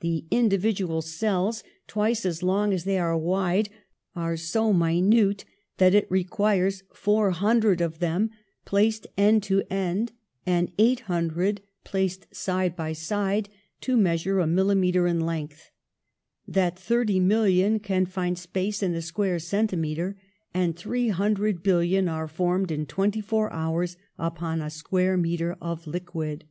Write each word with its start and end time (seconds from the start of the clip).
The 0.00 0.26
in 0.30 0.50
dividual 0.50 1.00
cells, 1.00 1.64
twice 1.86 2.26
as 2.26 2.42
long 2.42 2.74
as 2.74 2.84
they 2.84 2.98
are 2.98 3.16
wide, 3.16 3.70
are 4.14 4.36
so 4.36 4.70
minute 4.70 5.46
that 5.78 5.94
it 5.94 6.06
requires 6.10 6.82
400 6.92 7.80
of 7.80 7.98
them, 7.98 8.28
placed 8.66 9.06
end 9.16 9.42
to 9.44 9.62
end, 9.70 10.12
and 10.44 10.70
800, 10.76 11.62
placed 11.84 12.34
side 12.36 12.76
by 12.76 12.92
side, 12.92 13.48
to 13.80 13.96
measure 13.96 14.40
a 14.40 14.46
millimetre 14.46 15.06
in 15.06 15.20
length, 15.20 15.70
that 16.46 16.78
thirty 16.78 17.18
mil 17.18 17.44
lion 17.44 17.78
can 17.78 18.04
find 18.04 18.36
space 18.38 18.82
in 18.82 18.92
a 18.92 19.00
square 19.00 19.38
centimetre, 19.38 20.18
and 20.52 20.76
three 20.76 21.08
hundred 21.08 21.62
billion 21.62 22.10
are 22.10 22.28
formed 22.28 22.70
in 22.70 22.84
twenty 22.84 23.22
four 23.22 23.50
hours 23.50 23.96
upon 24.18 24.60
a 24.60 24.68
square 24.68 25.16
metre 25.16 25.56
of 25.62 25.84
the 25.84 25.90
liquid 25.92 26.44